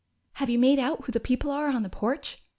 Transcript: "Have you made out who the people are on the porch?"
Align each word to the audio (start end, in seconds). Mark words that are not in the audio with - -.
"Have 0.41 0.49
you 0.49 0.57
made 0.57 0.79
out 0.79 1.03
who 1.03 1.11
the 1.11 1.19
people 1.19 1.51
are 1.51 1.67
on 1.69 1.83
the 1.83 1.87
porch?" 1.87 2.39